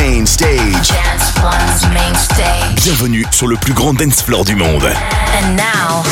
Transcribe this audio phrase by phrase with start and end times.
[0.00, 0.88] main stage.
[0.88, 2.84] Dance One's main stage.
[2.84, 4.84] Bienvenue sur le plus grand dance floor du monde.
[4.84, 6.02] And now,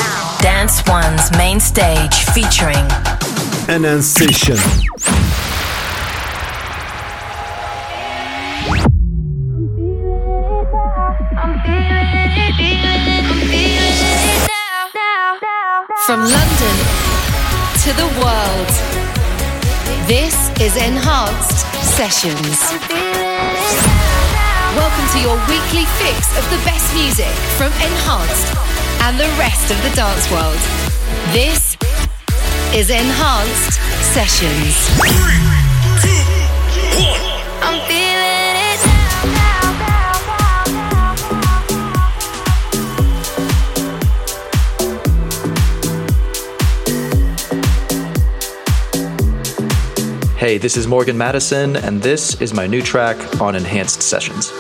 [0.43, 2.85] Dance One's main stage featuring
[3.69, 4.59] Enhanced Session.
[16.07, 16.77] From London
[17.85, 18.69] to the world,
[20.07, 22.63] this is Enhanced Sessions.
[24.77, 27.27] Welcome to your weekly fix of the best music
[27.59, 28.55] from Enhanced
[29.03, 30.61] and the rest of the dance world.
[31.33, 31.77] This
[32.73, 33.81] is Enhanced
[34.15, 34.77] Sessions.
[34.95, 35.11] Three,
[36.01, 38.08] two, one.
[50.39, 54.53] Hey, this is Morgan Madison, and this is my new track on Enhanced Sessions.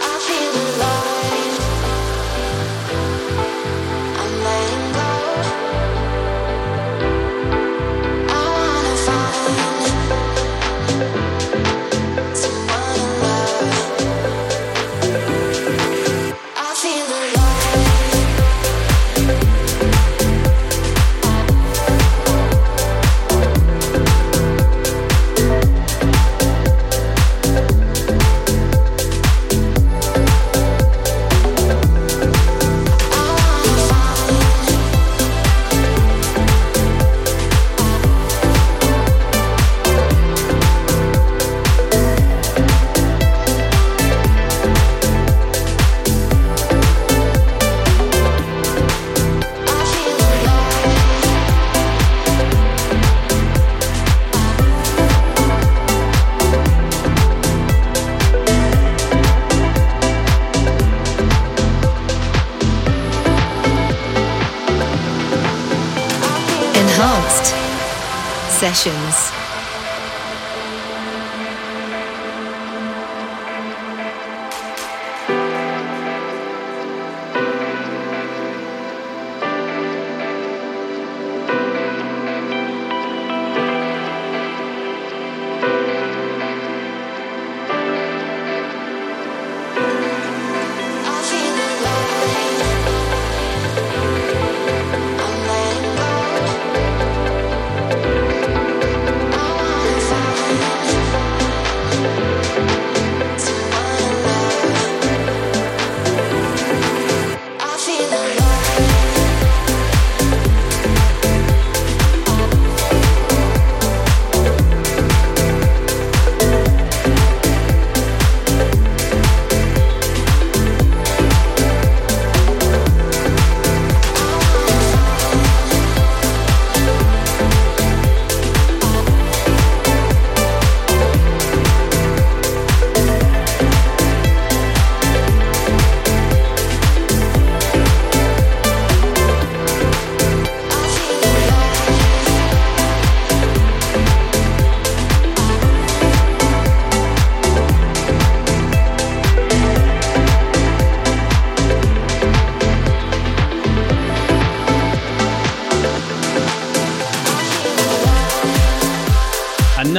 [68.74, 69.27] Sessions.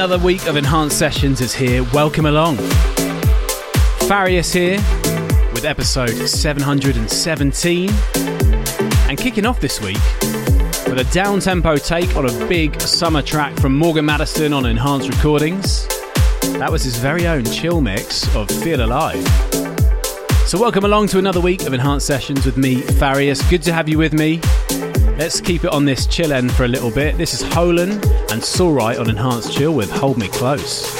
[0.00, 1.84] Another week of Enhanced Sessions is here.
[1.92, 2.56] Welcome along.
[4.08, 4.78] Farius here
[5.52, 7.90] with episode 717.
[9.10, 10.00] And kicking off this week
[10.88, 15.10] with a down tempo take on a big summer track from Morgan Madison on Enhanced
[15.10, 15.86] Recordings.
[16.54, 19.22] That was his very own chill mix of Feel Alive.
[20.46, 23.42] So, welcome along to another week of Enhanced Sessions with me, Farius.
[23.50, 24.40] Good to have you with me.
[25.20, 27.18] Let's keep it on this chill end for a little bit.
[27.18, 27.92] This is Holan
[28.32, 30.90] and Soulright on Enhanced Chill with Hold Me Close.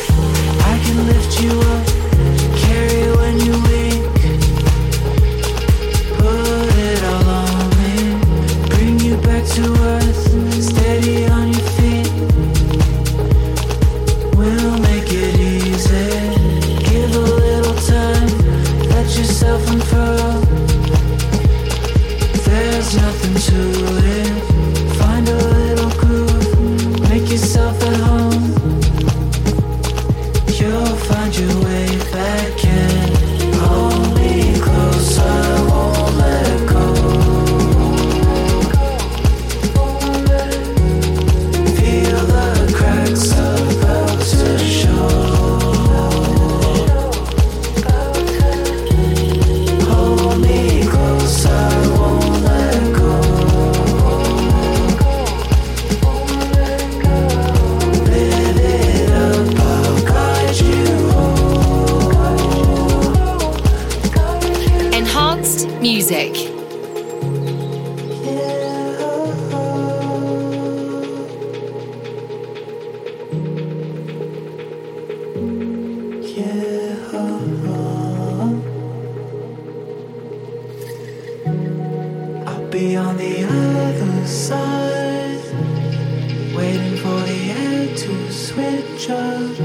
[86.61, 89.57] waiting for the air to switch up.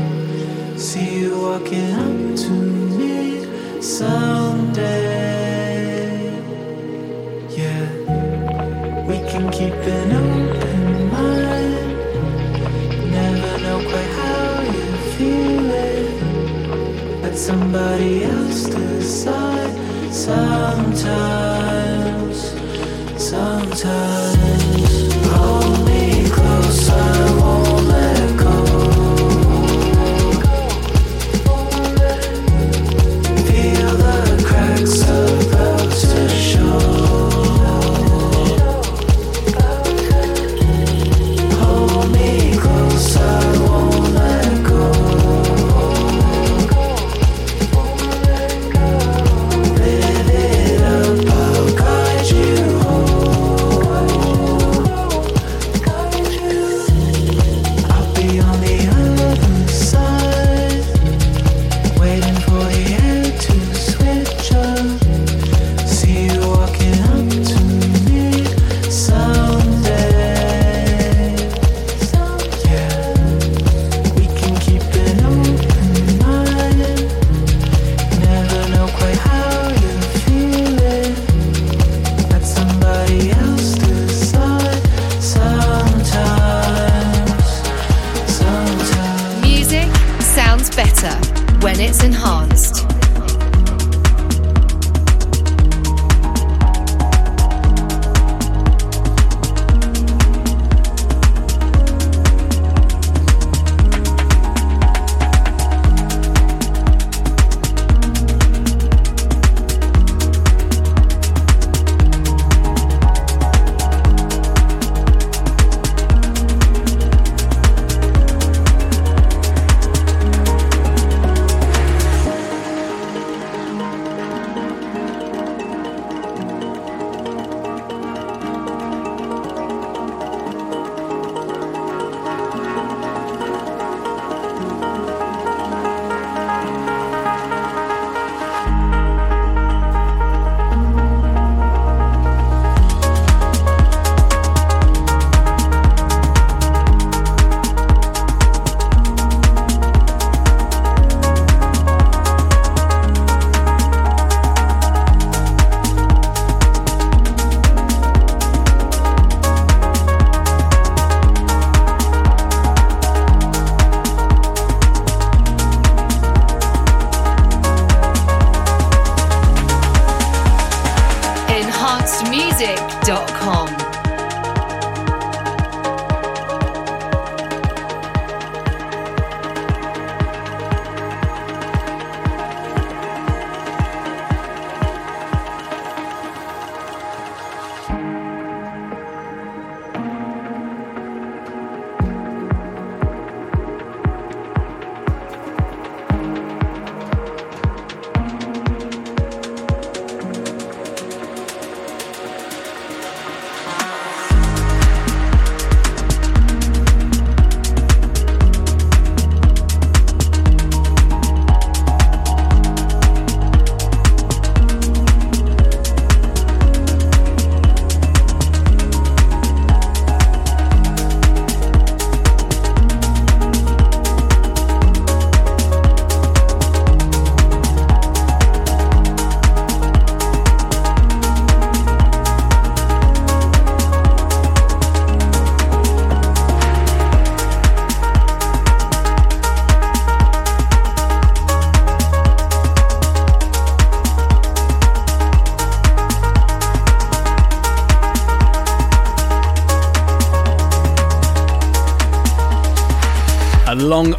[0.79, 2.51] See you walking up to
[2.99, 3.17] me
[3.81, 4.95] someday.
[7.59, 7.85] Yeah,
[9.09, 10.81] we can keep an open
[11.15, 11.87] mind.
[13.17, 16.11] Never know quite how you're feeling,
[17.21, 19.73] but somebody else decide.
[20.27, 21.57] Sometimes,
[23.17, 24.24] sometimes.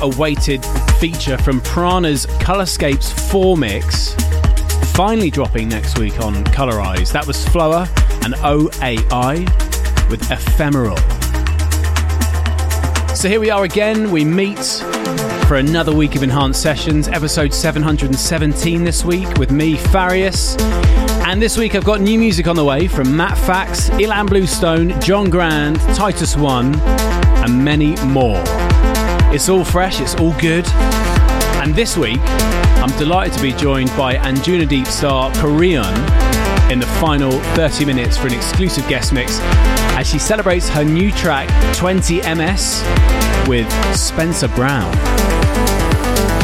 [0.06, 0.64] Awaited
[1.00, 4.14] feature from Prana's Colorscapes 4 mix,
[4.94, 7.10] finally dropping next week on Colorize.
[7.12, 7.88] That was Flower
[8.22, 9.40] and OAI
[10.08, 10.96] with Ephemeral.
[13.16, 14.12] So here we are again.
[14.12, 14.64] We meet
[15.48, 20.56] for another week of Enhanced Sessions, episode 717 this week with me, Farius.
[21.26, 25.00] And this week I've got new music on the way from Matt Fax, Ilan Bluestone,
[25.00, 28.42] John Grand, Titus One, and many more.
[29.34, 30.66] It's all fresh, it's all good.
[31.62, 35.92] And this week, I'm delighted to be joined by Anjunadeep star Qrion
[36.70, 39.38] in the final 30 minutes for an exclusive guest mix
[39.98, 44.92] as she celebrates her new track 20MS with Spencer Brown.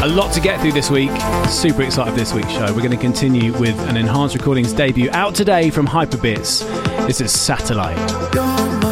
[0.02, 1.10] A lot to get through this week.
[1.48, 2.66] Super excited for this week's show.
[2.74, 6.66] We're going to continue with an Enhanced Recordings debut out today from Hyperbits.
[7.06, 8.91] This is Satellite.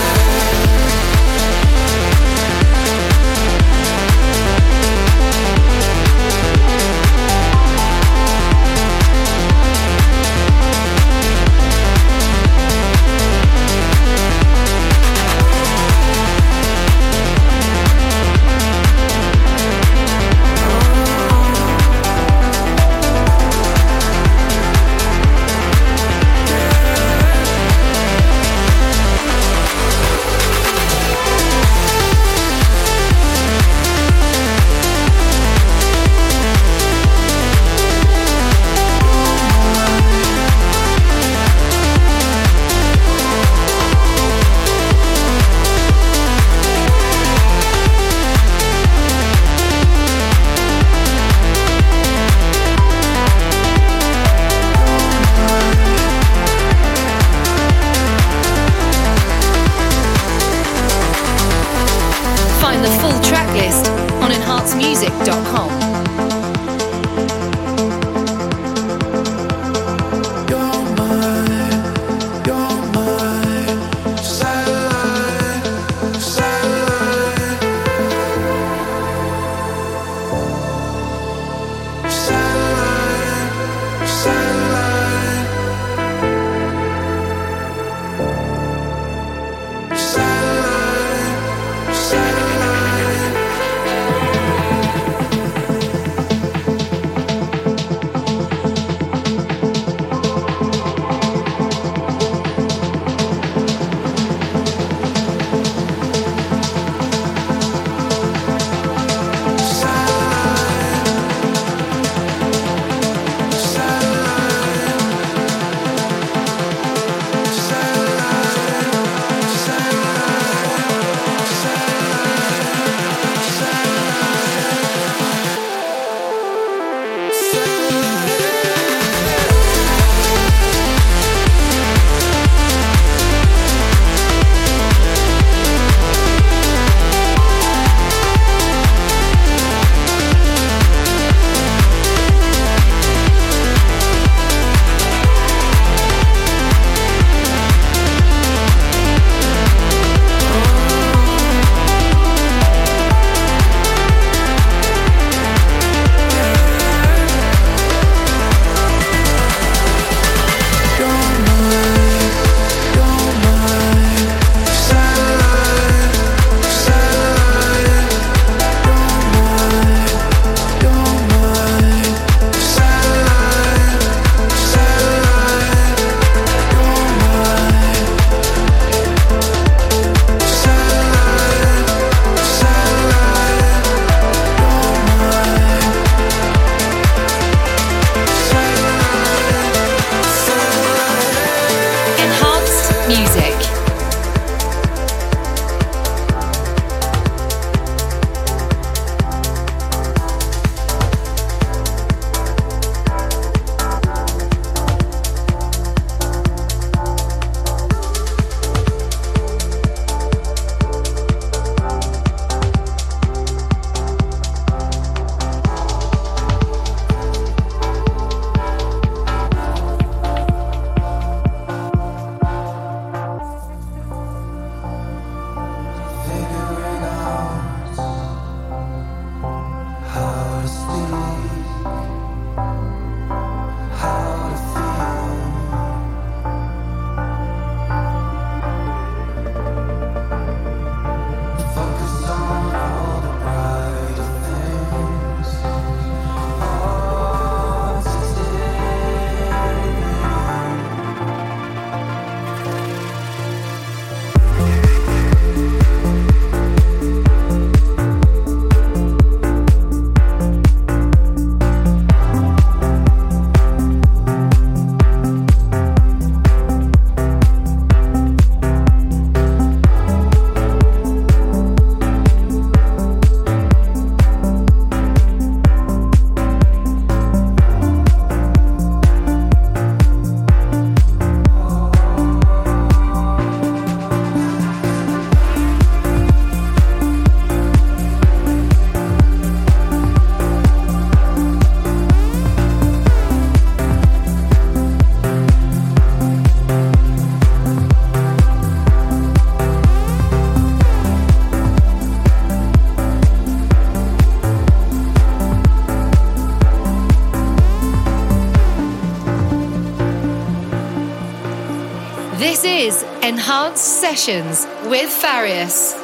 [313.77, 316.00] Sessions with Farius.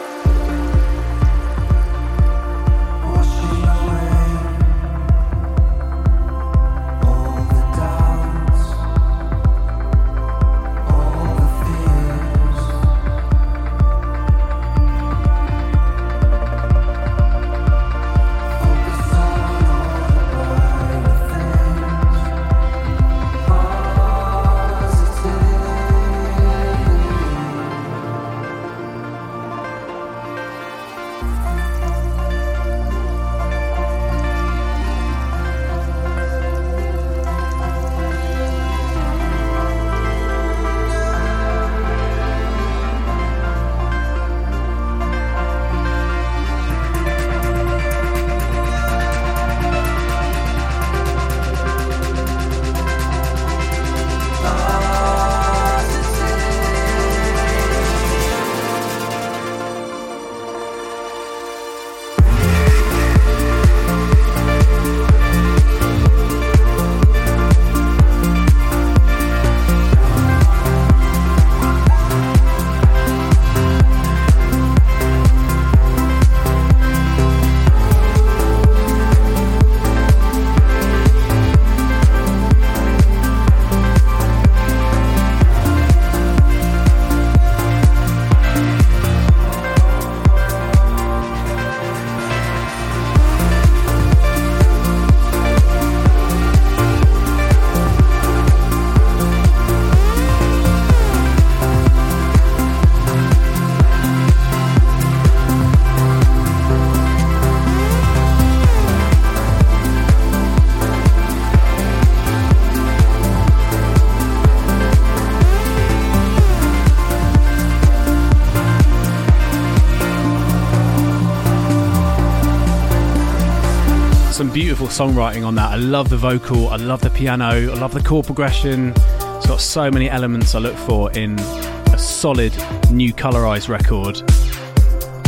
[124.45, 125.71] Beautiful songwriting on that.
[125.71, 128.89] I love the vocal, I love the piano, I love the chord progression.
[128.89, 132.53] It's got so many elements I look for in a solid
[132.91, 134.17] new colorized record.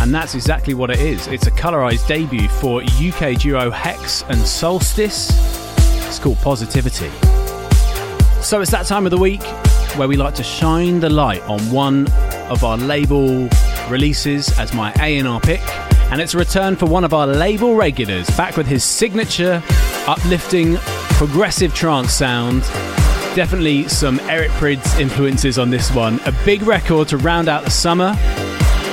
[0.02, 1.26] And that's exactly what it is.
[1.26, 5.32] It's a colorized debut for UK duo Hex and Solstice.
[6.08, 7.10] It's called Positivity.
[8.44, 9.44] So it's that time of the week
[9.98, 12.08] where we like to shine the light on one
[12.52, 13.50] of our label
[13.90, 18.30] releases as my A&R pick and it's a return for one of our label regulars,
[18.32, 19.62] back with his signature,
[20.08, 20.78] uplifting,
[21.18, 22.62] progressive trance sound.
[23.36, 26.20] Definitely some Eric Prydz influences on this one.
[26.26, 28.14] A big record to round out the summer.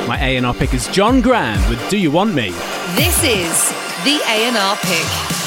[0.07, 2.51] My A&R pick is John Grand with Do You Want Me?
[2.95, 3.69] This is
[4.05, 5.46] the A&R pick.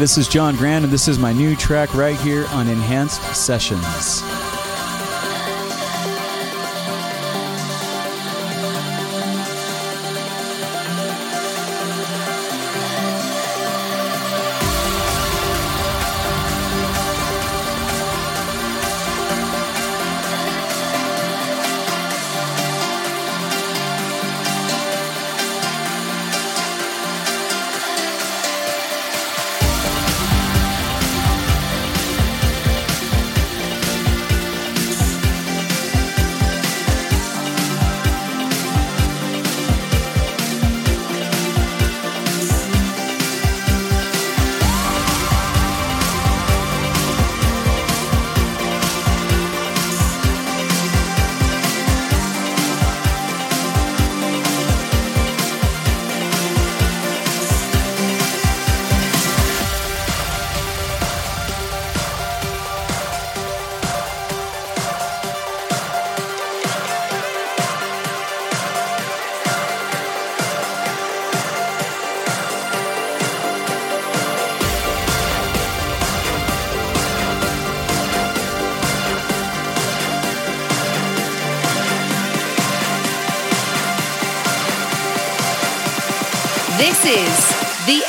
[0.00, 4.22] This is John Grand, and this is my new track right here on Enhanced Sessions.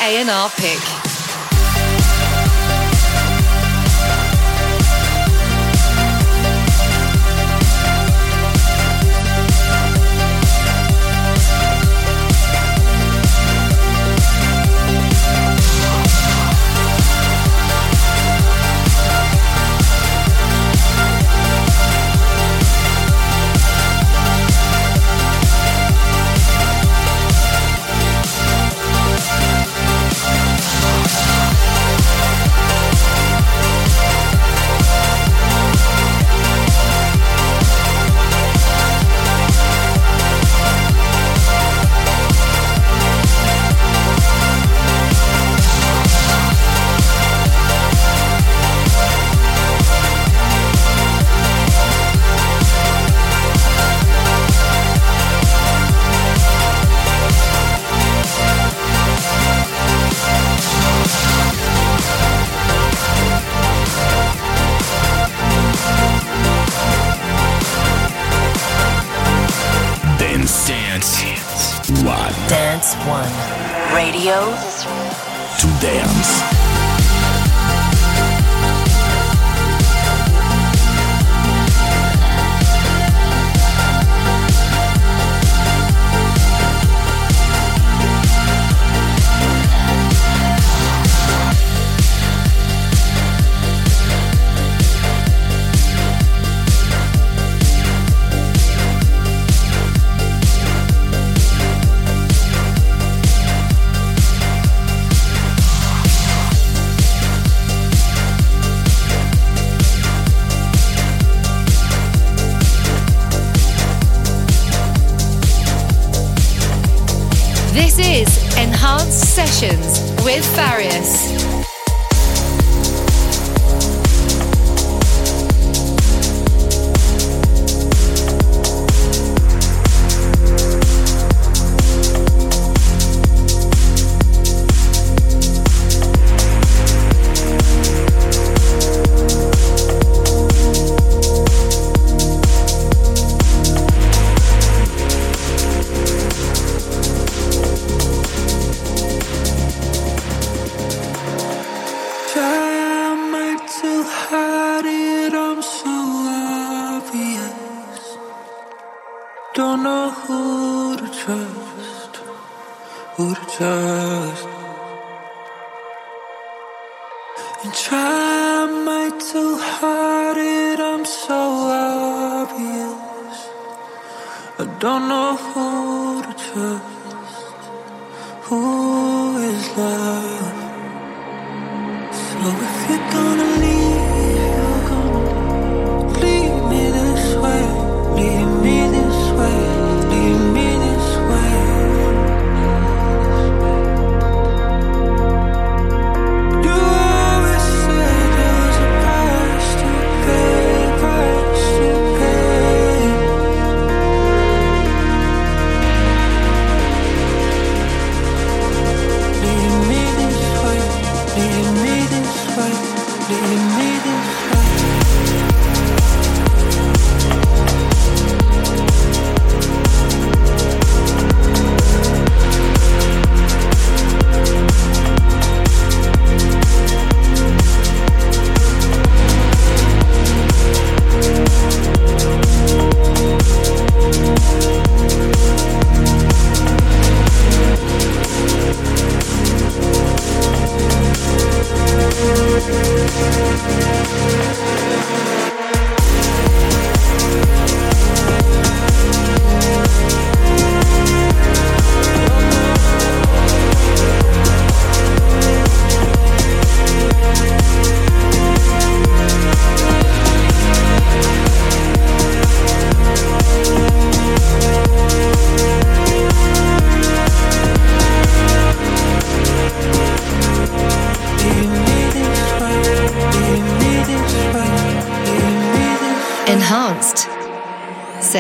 [0.04, 1.01] A&R pick.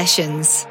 [0.01, 0.65] Sessions.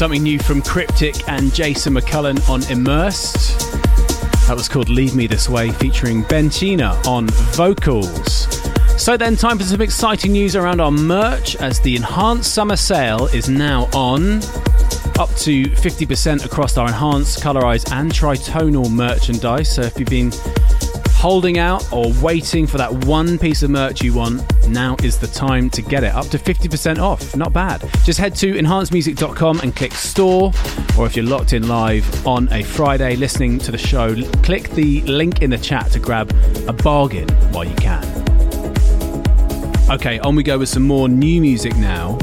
[0.00, 3.60] Something new from Cryptic and Jason McCullen on Immersed.
[4.48, 8.46] That was called Leave Me This Way, featuring Ben China on vocals.
[8.96, 13.26] So then, time for some exciting news around our merch as the enhanced summer sale
[13.26, 14.38] is now on.
[15.18, 19.68] Up to 50% across our enhanced, colorized, and tritonal merchandise.
[19.74, 20.32] So if you've been
[21.10, 25.26] holding out or waiting for that one piece of merch you want, now is the
[25.26, 26.14] time to get it.
[26.14, 27.36] Up to 50% off.
[27.36, 27.88] Not bad.
[28.04, 30.52] Just head to enhancedmusic.com and click store.
[30.98, 35.00] Or if you're locked in live on a Friday listening to the show, click the
[35.02, 36.30] link in the chat to grab
[36.68, 38.04] a bargain while you can.
[39.90, 42.18] Okay, on we go with some more new music now.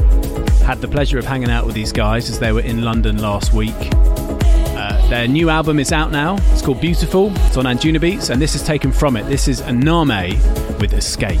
[0.64, 3.52] Had the pleasure of hanging out with these guys as they were in London last
[3.52, 3.74] week.
[4.78, 6.36] Uh, their new album is out now.
[6.52, 7.30] It's called Beautiful.
[7.46, 9.24] It's on Anjunabeats, and this is taken from it.
[9.24, 10.38] This is Aname
[10.80, 11.40] with Escape.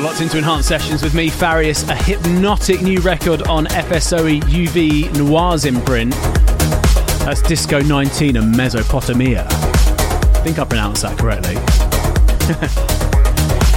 [0.00, 5.14] You're locked into Enhanced Sessions with me, Farius, a hypnotic new record on FSOE UV
[5.18, 6.12] Noirs imprint.
[7.26, 9.46] That's Disco 19 and Mesopotamia.
[9.46, 11.56] I think I pronounced that correctly.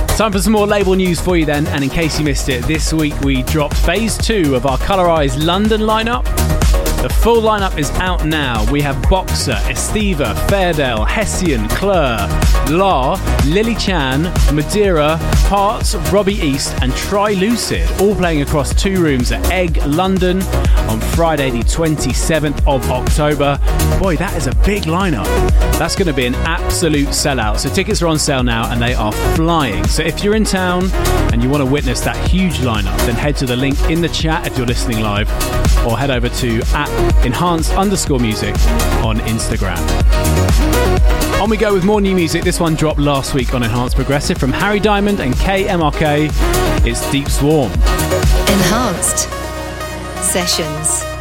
[0.16, 2.64] Time for some more label news for you then, and in case you missed it,
[2.64, 6.24] this week we dropped phase two of our Colorized London lineup.
[7.04, 8.66] The full lineup is out now.
[8.72, 12.30] We have Boxer, Estiva, Fairdale, Hessian, Claire,
[12.70, 14.24] La, Lily Chan,
[14.56, 15.18] Madeira,
[15.50, 20.42] Parts, Robbie East, and Try Lucid, all playing across two rooms at Egg, London
[20.88, 23.60] on Friday, the 27th of October.
[24.00, 25.26] Boy, that is a big lineup.
[25.78, 27.60] That's going to be an absolute sellout.
[27.60, 29.86] So tickets are on sale now and they are flying.
[29.88, 30.90] So if you're in town
[31.34, 34.08] and you want to witness that huge lineup, then head to the link in the
[34.08, 35.30] chat if you're listening live
[35.86, 36.93] or head over to at
[37.26, 38.56] enhanced underscore music
[39.04, 39.80] on Instagram.
[41.42, 42.44] On we go with more new music.
[42.44, 46.30] This one dropped last week on Enhanced Progressive from Harry Diamond and KMRK.
[46.86, 47.72] It's Deep Swarm.
[47.72, 49.30] Enhanced
[50.24, 51.13] Sessions.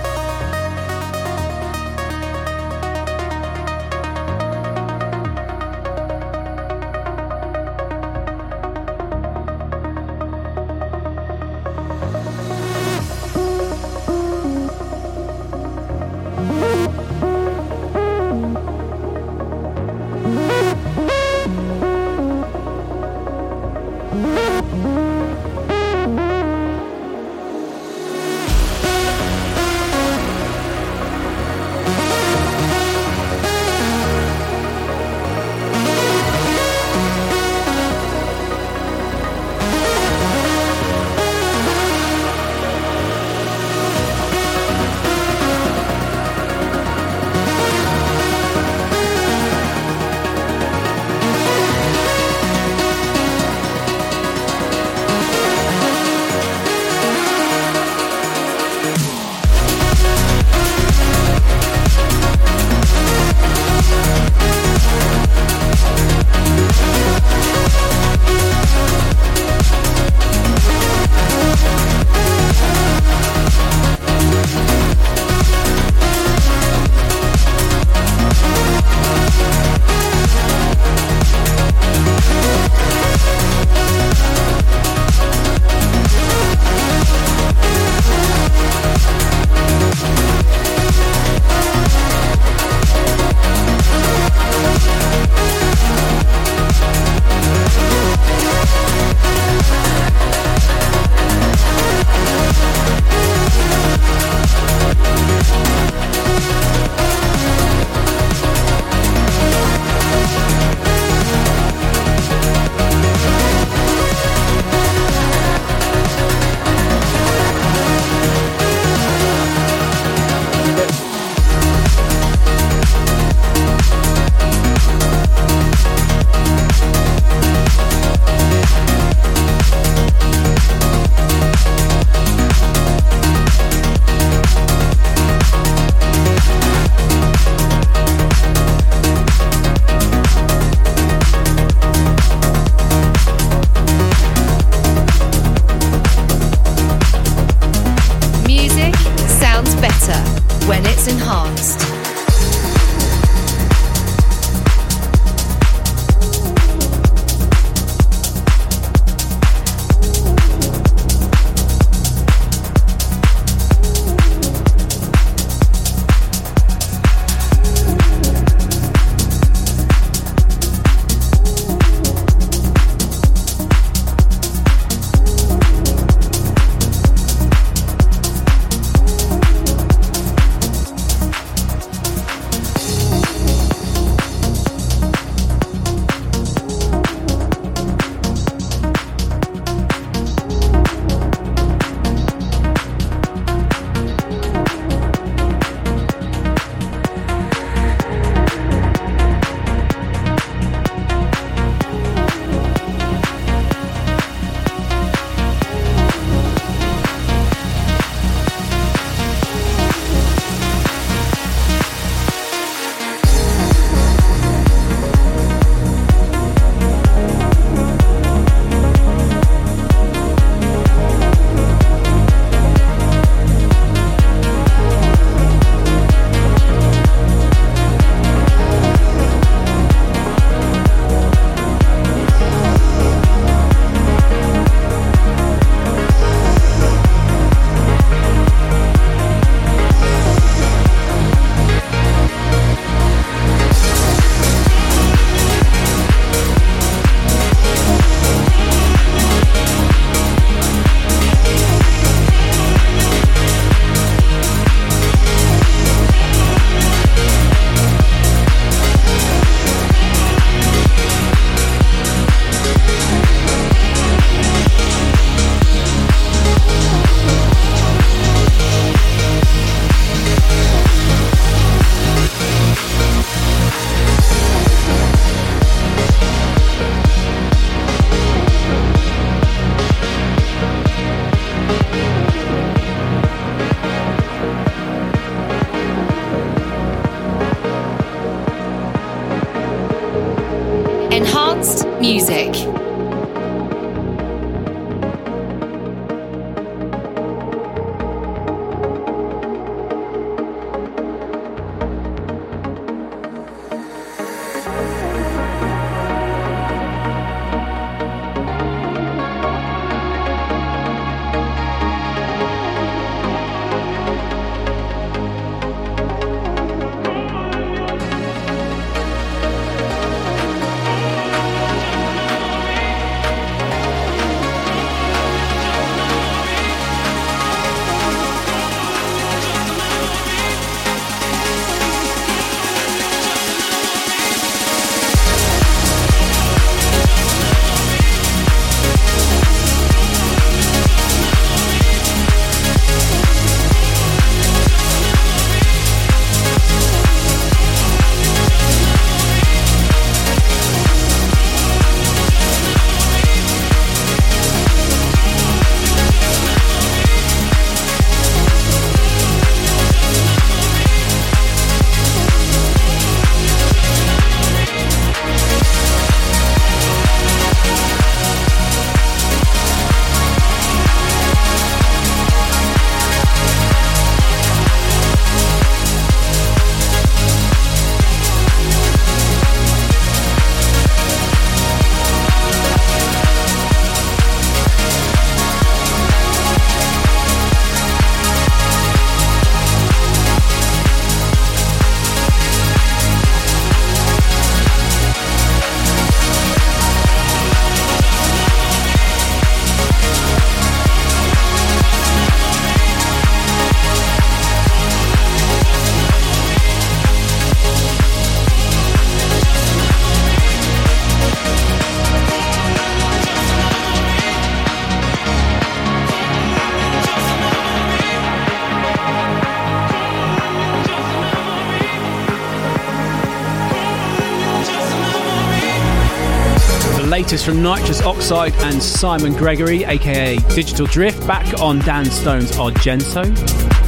[427.33, 433.25] Latest from Nitrous Oxide and Simon Gregory, aka Digital Drift, back on Dan Stone's Argento.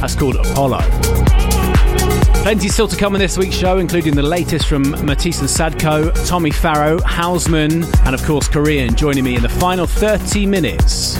[0.01, 0.79] That's called Apollo.
[2.41, 6.11] Plenty still to come in this week's show, including the latest from Matisse and Sadko,
[6.27, 11.15] Tommy Farrow, Hausman, and of course Qrion joining me in the final 30 minutes.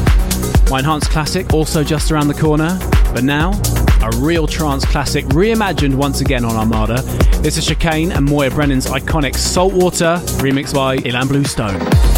[0.71, 2.80] My enhanced classic also just around the corner,
[3.13, 3.51] but now
[4.01, 7.03] a real trance classic reimagined once again on Armada.
[7.43, 12.14] This is Chicane and Moya Brennan's iconic Saltwater, remixed by Ilan Bluestone.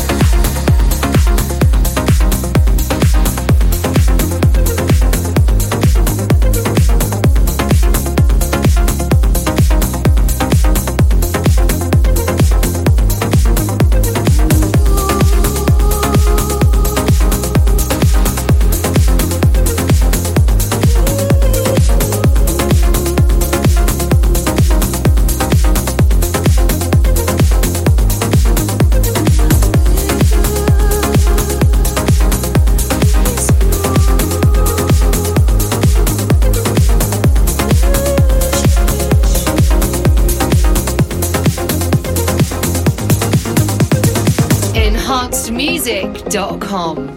[45.17, 47.16] enhancedmusic.com.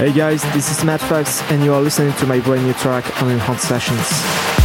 [0.00, 3.22] Hey guys, this is Matt Fax, and you are listening to my brand new track
[3.22, 4.59] on Enhanced Sessions.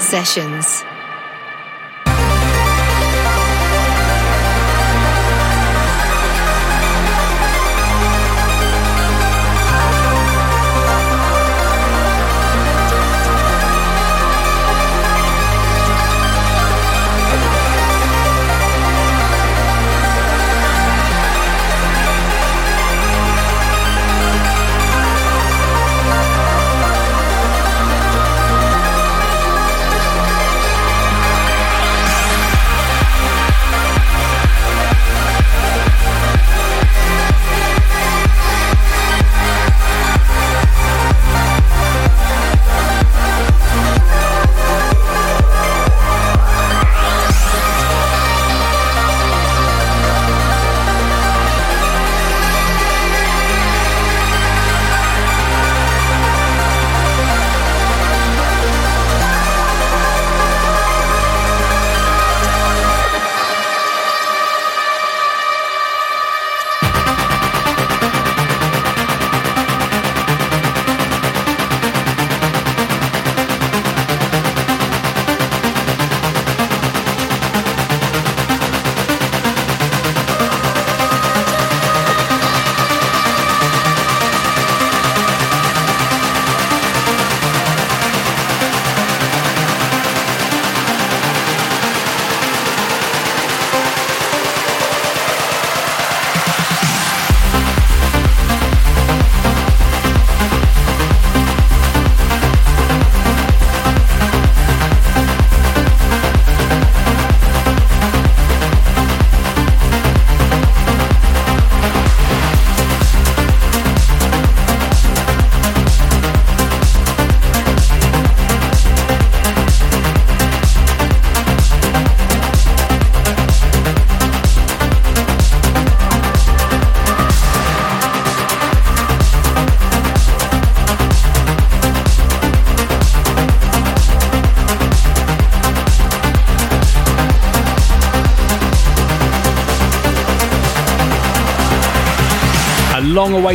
[0.00, 0.93] Sessions.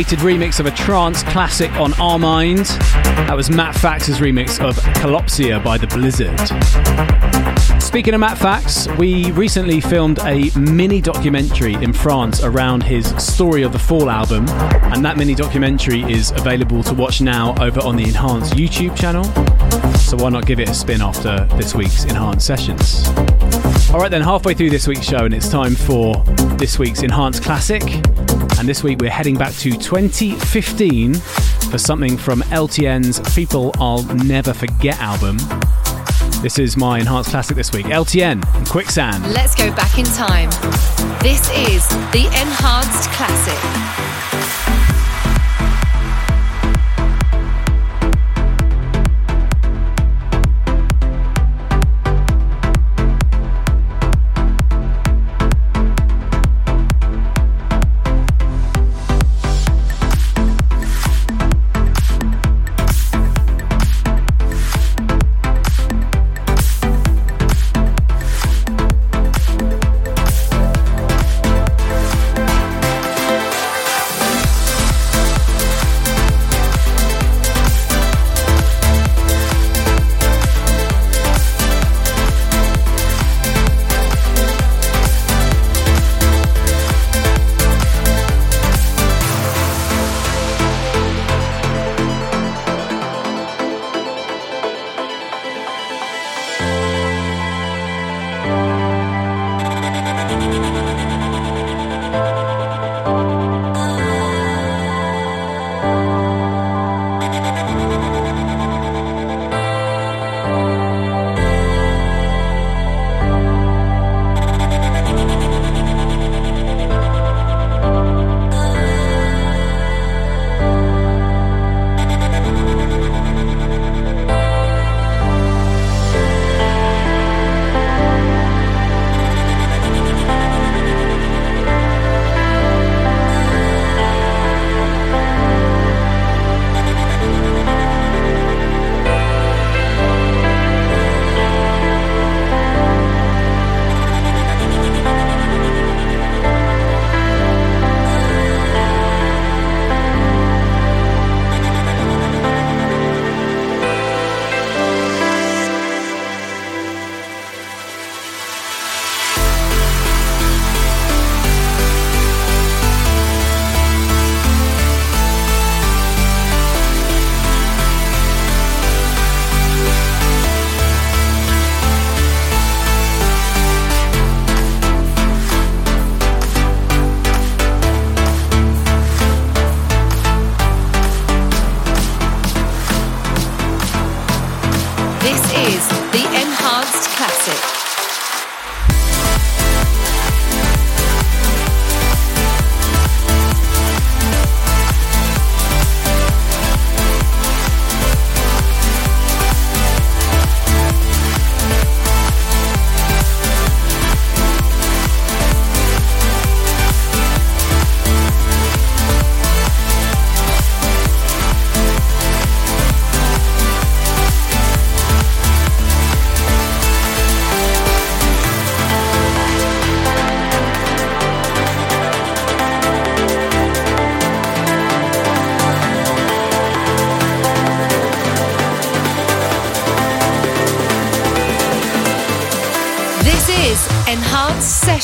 [0.08, 2.66] Remix of a trance classic on Armind.
[3.26, 6.40] That was Matt Fax's remix of Kalopsia by The Blizzard.
[7.82, 13.62] Speaking of Matt Fax, we recently filmed a mini documentary in France around his Story
[13.62, 14.48] of the Fall album,
[14.92, 19.24] and that mini documentary is available to watch now over on the Enhanced YouTube channel.
[19.96, 23.08] So why not give it a spin after this week's Enhanced Sessions?
[23.90, 26.16] Alright, then, halfway through this week's show, and it's time for
[26.56, 27.82] this week's Enhanced Classic.
[28.60, 34.52] And this week we're heading back to 2015 for something from LTN's People I'll Never
[34.52, 35.38] Forget album.
[36.42, 37.86] This is my enhanced classic this week.
[37.86, 39.32] LTN, Quicksand.
[39.32, 40.50] Let's go back in time.
[41.22, 43.99] This is the enhanced classic.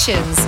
[0.06, 0.45] This